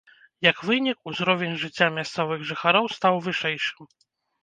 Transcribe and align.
Як 0.45 0.61
вынік, 0.69 0.97
узровень 1.11 1.55
жыцця 1.65 1.91
мясцовых 2.01 2.39
жыхароў 2.51 2.85
стаў 2.99 3.25
вышэйшым. 3.31 3.83